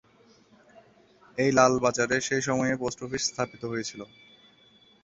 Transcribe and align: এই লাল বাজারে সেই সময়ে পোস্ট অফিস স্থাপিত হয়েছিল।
এই 1.37 1.49
লাল 1.57 1.73
বাজারে 1.85 2.17
সেই 2.27 2.41
সময়ে 2.47 2.73
পোস্ট 2.81 2.99
অফিস 3.05 3.23
স্থাপিত 3.29 3.61
হয়েছিল। 3.65 4.01